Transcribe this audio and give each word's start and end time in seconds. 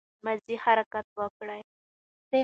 مازې 0.25 0.55
حرکت 0.63 1.07
وکړٸ 1.19 1.61